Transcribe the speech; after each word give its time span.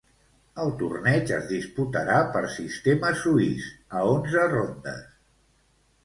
El 0.61 0.69
torneig 0.77 1.33
es 1.35 1.43
disputarà 1.49 2.15
per 2.35 2.41
sistema 2.53 3.11
suís, 3.19 3.67
a 3.99 4.01
onze 4.15 4.47
rondes. 4.55 5.05